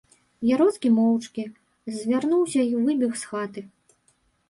Яроцкі 0.55 0.91
моўчкі 0.95 1.45
завярнуўся 1.99 2.61
й 2.69 2.73
выбег 2.89 3.11
з 3.25 3.33
хаты. 3.33 3.61